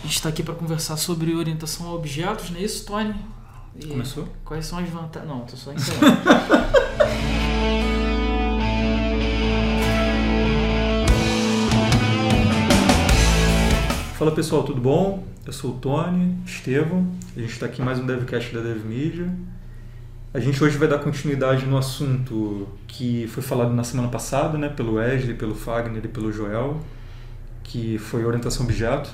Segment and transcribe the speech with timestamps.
[0.00, 3.14] A gente está aqui para conversar sobre orientação a objetos, não é isso, Tony?
[3.76, 4.26] E Começou?
[4.42, 5.30] Quais são as vantagens?
[5.30, 6.06] Não, tô só ensinando.
[14.16, 15.22] Fala pessoal, tudo bom?
[15.44, 17.06] Eu sou o Tony, Estevam,
[17.36, 19.30] a gente está aqui em mais um DevCast da DevMedia.
[20.32, 24.70] A gente hoje vai dar continuidade no assunto que foi falado na semana passada, né,
[24.70, 26.80] pelo Wesley, pelo Fagner e pelo Joel,
[27.62, 29.10] que foi orientação objeto.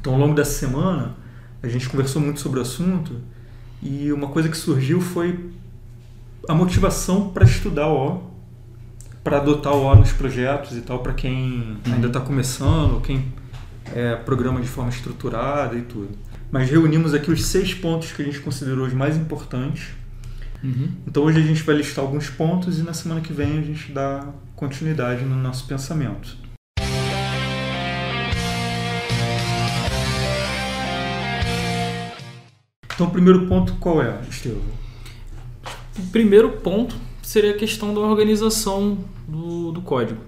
[0.00, 1.16] Então, ao longo dessa semana,
[1.62, 3.20] a gente conversou muito sobre o assunto
[3.82, 5.50] e uma coisa que surgiu foi
[6.48, 8.28] a motivação para estudar o
[9.22, 13.26] para adotar o O nos projetos e tal, para quem ainda está começando, quem
[13.94, 16.10] é, programa de forma estruturada e tudo.
[16.50, 19.88] Mas reunimos aqui os seis pontos que a gente considerou os mais importantes.
[20.64, 20.88] Uhum.
[21.06, 23.92] Então hoje a gente vai listar alguns pontos e na semana que vem a gente
[23.92, 26.47] dá continuidade no nosso pensamento.
[32.98, 34.60] Então o primeiro ponto qual é, Estevam?
[35.96, 40.20] O primeiro ponto seria a questão da organização do, do código.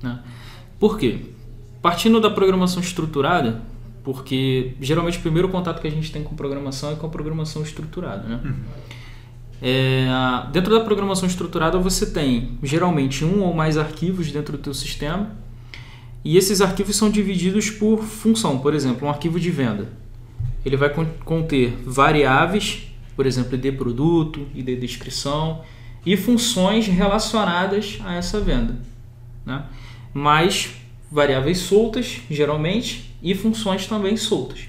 [0.00, 0.20] Né?
[0.78, 1.22] Por quê?
[1.82, 3.62] Partindo da programação estruturada,
[4.04, 7.62] porque geralmente o primeiro contato que a gente tem com programação é com a programação
[7.64, 8.28] estruturada.
[8.28, 8.40] Né?
[8.44, 8.54] Uhum.
[9.60, 10.06] É,
[10.52, 15.32] dentro da programação estruturada você tem geralmente um ou mais arquivos dentro do teu sistema
[16.24, 18.60] e esses arquivos são divididos por função.
[18.60, 20.03] Por exemplo, um arquivo de venda.
[20.64, 20.90] Ele vai
[21.24, 25.62] conter variáveis, por exemplo, ID produto, ID descrição
[26.04, 28.76] e funções relacionadas a essa venda.
[29.44, 29.64] Né?
[30.12, 30.70] Mais
[31.10, 34.68] variáveis soltas, geralmente, e funções também soltas.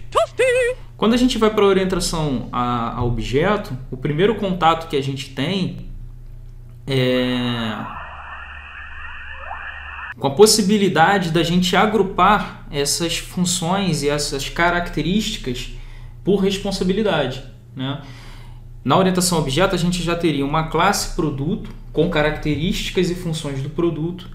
[0.97, 5.01] Quando a gente vai para a orientação a, a, objeto, o primeiro contato que a
[5.01, 5.87] gente tem
[6.87, 8.05] é
[10.17, 15.73] com a possibilidade da gente agrupar essas funções e essas características
[16.25, 17.43] por responsabilidade.
[17.75, 18.01] Né?
[18.83, 23.69] Na orientação objeto, a gente já teria uma classe produto com características e funções do
[23.69, 24.27] produto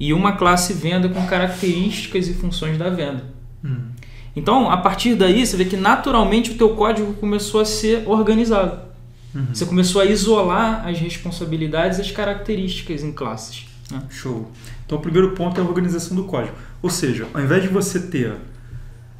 [0.00, 3.24] e uma classe venda com características e funções da venda.
[3.64, 3.90] Hum.
[4.34, 8.80] Então, a partir daí, você vê que naturalmente o teu código começou a ser organizado.
[9.34, 9.46] Uhum.
[9.52, 13.66] Você começou a isolar as responsabilidades e as características em classes.
[13.90, 14.02] Né?
[14.10, 14.50] Show.
[14.84, 16.54] Então, o primeiro ponto é a organização do código.
[16.82, 18.34] Ou seja, ao invés de você ter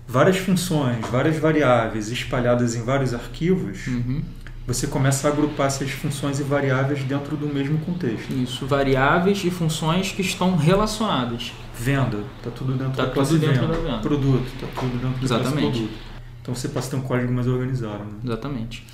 [0.07, 4.23] várias funções, várias variáveis espalhadas em vários arquivos, uhum
[4.67, 8.33] você começa a agrupar essas funções e variáveis dentro do mesmo contexto.
[8.33, 11.53] Isso, variáveis e funções que estão relacionadas.
[11.79, 13.69] Venda, está tudo dentro tá da tudo dentro venda.
[13.69, 13.99] da venda.
[13.99, 15.79] Produto, está tudo dentro do Exatamente.
[15.79, 15.99] produto.
[16.43, 18.05] Então você passa a ter um código mais organizado.
[18.05, 18.19] Né?
[18.25, 18.85] Exatamente.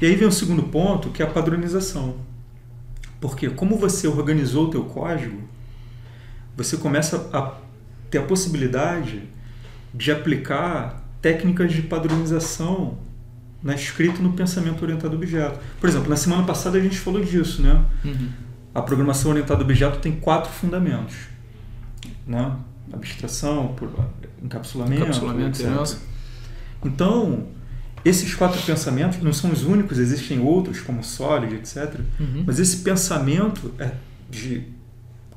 [0.00, 2.16] E aí vem o segundo ponto, que é a padronização.
[3.20, 5.40] Porque como você organizou o teu código,
[6.56, 7.54] você começa a
[8.10, 9.22] ter a possibilidade
[9.94, 12.98] de aplicar técnicas de padronização
[13.62, 15.60] na escrita no pensamento orientado a objeto.
[15.80, 17.84] Por exemplo, na semana passada a gente falou disso, né?
[18.04, 18.28] Uhum.
[18.74, 21.14] A programação orientada a objeto tem quatro fundamentos,
[22.26, 22.56] né?
[22.92, 23.88] Abstração, por
[24.42, 25.98] encapsulamento, encapsulamento etc.
[26.84, 27.46] Então,
[28.04, 32.00] esses quatro pensamentos não são os únicos, existem outros como Solid, etc.
[32.18, 32.42] Uhum.
[32.44, 33.92] Mas esse pensamento é
[34.28, 34.64] de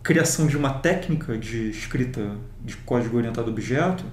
[0.02, 2.32] criação de uma técnica de escrita
[2.64, 4.04] de código orientado a objeto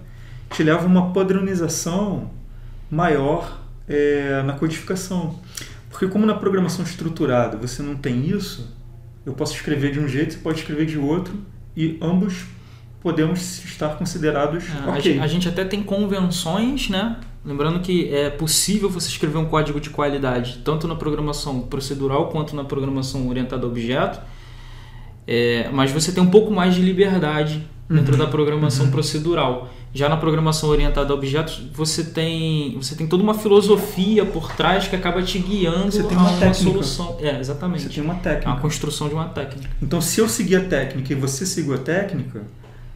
[0.52, 2.30] te leva a uma padronização
[2.90, 5.38] maior é, na codificação.
[5.90, 8.74] Porque como na programação estruturada você não tem isso,
[9.24, 11.34] eu posso escrever de um jeito, você pode escrever de outro,
[11.76, 12.44] e ambos
[13.00, 15.18] podemos estar considerados é, ok.
[15.20, 17.16] A gente até tem convenções, né?
[17.44, 22.54] Lembrando que é possível você escrever um código de qualidade tanto na programação procedural quanto
[22.54, 24.20] na programação orientada a objeto,
[25.26, 28.18] é, mas você tem um pouco mais de liberdade dentro uhum.
[28.18, 28.90] da programação uhum.
[28.90, 29.70] procedural.
[29.94, 34.88] Já na programação orientada a objetos, você tem, você tem toda uma filosofia por trás
[34.88, 37.16] que acaba te guiando você tem uma, a uma solução.
[37.20, 37.82] É, exatamente.
[37.82, 38.52] Você tem uma técnica.
[38.52, 39.68] A construção de uma técnica.
[39.82, 42.42] Então, se eu seguir a técnica e você seguir a técnica,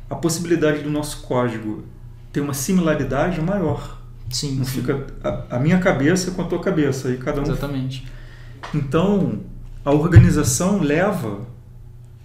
[0.09, 1.85] a possibilidade do nosso código
[2.33, 4.01] ter uma similaridade é maior.
[4.31, 4.57] Sim.
[4.57, 4.81] Não sim.
[4.81, 7.45] fica a, a, minha cabeça com a tua cabeça e cada um.
[7.45, 8.07] Exatamente.
[8.75, 9.41] Então,
[9.85, 11.41] a organização leva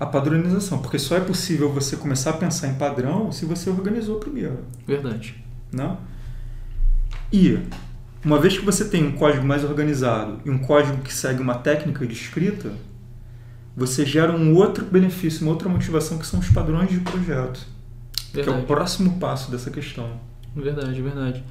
[0.02, 4.16] a padronização, porque só é possível você começar a pensar em padrão se você organizou
[4.16, 4.66] primeiro.
[4.88, 5.36] Verdade.
[5.72, 5.96] Né?
[7.32, 7.60] E
[8.26, 11.54] uma vez que você tem um código mais organizado e um código que segue uma
[11.54, 12.74] técnica de escrita,
[13.78, 17.68] você gera um outro benefício, uma outra motivação que são os padrões de projeto,
[18.34, 18.44] verdade.
[18.44, 20.20] que é o próximo passo dessa questão.
[20.56, 21.44] Verdade, verdade.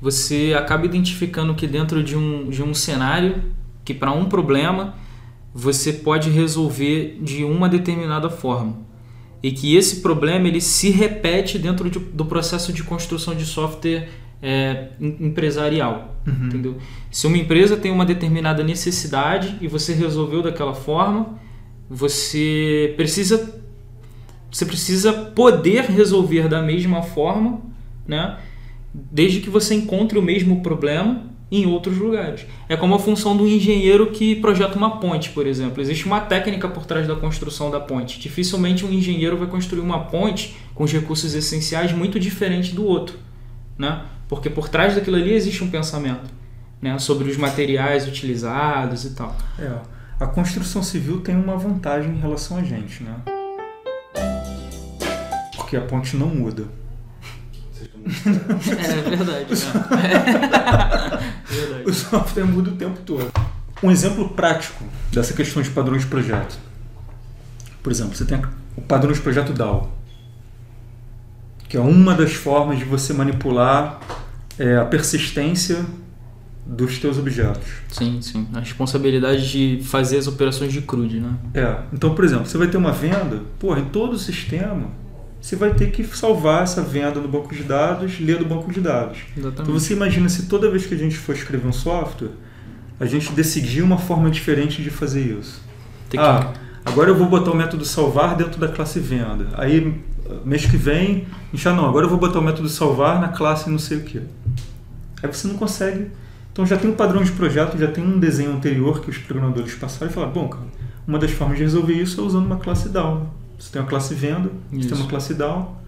[0.00, 3.42] Você acaba identificando que dentro de um, de um cenário
[3.84, 4.94] que para um problema
[5.58, 8.84] você pode resolver de uma determinada forma.
[9.42, 14.08] e que esse problema ele se repete dentro de, do processo de construção de software
[14.42, 16.46] é, empresarial, Uhum.
[16.46, 16.76] entendeu?
[17.10, 21.38] Se uma empresa tem uma determinada necessidade e você resolveu daquela forma,
[21.88, 23.36] você precisa
[24.50, 27.60] você precisa poder resolver da mesma forma,
[28.06, 28.38] né?
[28.92, 32.44] Desde que você encontre o mesmo problema em outros lugares.
[32.68, 35.80] É como a função do engenheiro que projeta uma ponte, por exemplo.
[35.80, 38.18] Existe uma técnica por trás da construção da ponte.
[38.18, 43.16] Dificilmente um engenheiro vai construir uma ponte com os recursos essenciais muito diferente do outro,
[43.78, 44.02] né?
[44.28, 46.28] Porque por trás daquilo ali existe um pensamento,
[46.82, 46.98] né?
[46.98, 49.36] Sobre os materiais utilizados e tal.
[49.58, 49.70] É,
[50.18, 53.14] a construção civil tem uma vantagem em relação a gente, né?
[55.54, 56.64] Porque a ponte não muda.
[58.06, 59.54] É verdade.
[59.54, 61.20] né?
[61.48, 61.82] verdade.
[61.84, 63.30] O software muda o tempo todo.
[63.82, 66.58] Um exemplo prático dessa questão de padrões de projeto.
[67.82, 68.40] Por exemplo, você tem
[68.76, 69.92] o padrão de projeto DAO,
[71.68, 74.00] que é uma das formas de você manipular
[74.58, 75.84] é, a persistência
[76.64, 77.68] dos teus objetos.
[77.88, 78.48] Sim, sim.
[78.52, 81.34] A responsabilidade de fazer as operações de CRUD, né?
[81.54, 84.88] É, então, por exemplo, você vai ter uma venda, porra, em todo o sistema,
[85.46, 88.80] você vai ter que salvar essa venda no banco de dados, ler do banco de
[88.80, 89.18] dados.
[89.30, 89.72] Então Exatamente.
[89.80, 92.30] você imagina se toda vez que a gente for escrever um software,
[92.98, 95.62] a gente decidir uma forma diferente de fazer isso.
[96.10, 96.26] Tem que...
[96.26, 96.52] Ah,
[96.84, 99.46] agora eu vou botar o método salvar dentro da classe venda.
[99.54, 100.02] Aí,
[100.44, 103.28] mês que vem, a gente, ah, não, agora eu vou botar o método salvar na
[103.28, 104.20] classe não sei o que.
[105.22, 106.10] Aí você não consegue.
[106.52, 109.76] Então já tem um padrão de projeto, já tem um desenho anterior que os programadores
[109.76, 110.64] passaram e falaram, bom, cara,
[111.06, 113.32] uma das formas de resolver isso é usando uma classe DAO.
[113.58, 114.88] Você tem uma classe venda, você Isso.
[114.88, 115.80] tem uma classe DAO,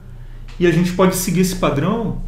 [0.58, 2.20] e a gente pode seguir esse padrão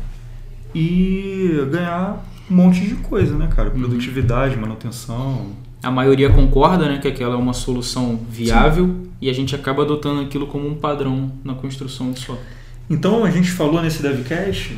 [0.75, 3.71] e ganhar um monte de coisa, né, cara?
[3.71, 3.81] Uhum.
[3.81, 5.47] Produtividade, manutenção.
[5.83, 10.21] A maioria concorda, né, que aquela é uma solução viável e a gente acaba adotando
[10.21, 12.45] aquilo como um padrão na construção de software.
[12.89, 14.77] Então a gente falou nesse DevCast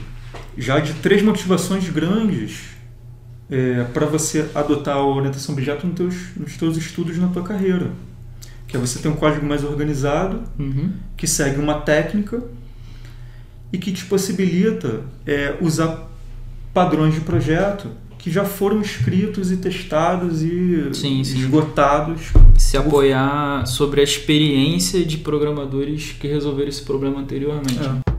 [0.57, 2.71] já de três motivações grandes
[3.93, 7.91] para você adotar a orientação objeto nos teus, nos teus estudos na tua carreira.
[8.67, 10.93] Que é você ter um código mais organizado, Uhum.
[11.17, 12.43] que segue uma técnica
[13.73, 16.11] e que te possibilita é, usar
[16.73, 17.89] padrões de projeto
[18.19, 21.39] que já foram escritos e testados e Sim, sim.
[21.41, 22.31] esgotados.
[22.57, 27.81] Se apoiar sobre a experiência de programadores que resolveram esse problema anteriormente.
[27.81, 28.13] É.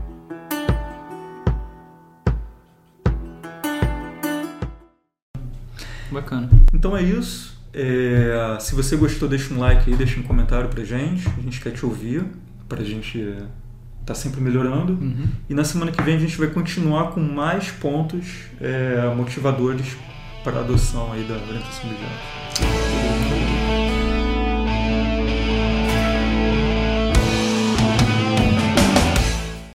[6.10, 6.48] Bacana.
[6.72, 7.53] Então é isso.
[7.74, 11.28] É, se você gostou, deixa um like aí, deixa um comentário pra gente.
[11.28, 12.24] A gente quer te ouvir,
[12.68, 13.46] pra gente estar
[14.04, 14.92] tá sempre melhorando.
[14.92, 15.26] Uhum.
[15.48, 18.26] E na semana que vem a gente vai continuar com mais pontos
[18.60, 19.96] é, motivadores
[20.44, 23.23] para a adoção aí da orientação objeto.